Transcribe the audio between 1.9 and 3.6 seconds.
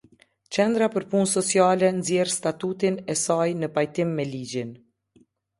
nxjerrë statutin e saj